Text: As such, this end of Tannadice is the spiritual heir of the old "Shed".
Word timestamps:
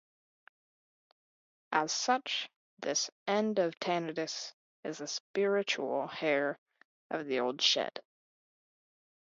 As 1.71 1.91
such, 1.91 2.49
this 2.79 3.11
end 3.27 3.59
of 3.59 3.79
Tannadice 3.79 4.51
is 4.83 4.97
the 4.97 5.05
spiritual 5.07 6.09
heir 6.21 6.57
of 7.11 7.27
the 7.27 7.39
old 7.39 7.61
"Shed". 7.61 8.01